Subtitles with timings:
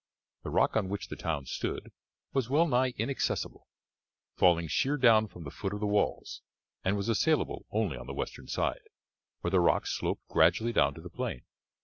[0.41, 1.91] The rock on which the town stood
[2.33, 3.67] was well nigh inaccessible,
[4.35, 6.41] falling sheer down from the foot of the walls,
[6.83, 8.89] and was assailable only on the western side,
[9.41, 11.43] where the rocks sloped gradually down to the plain.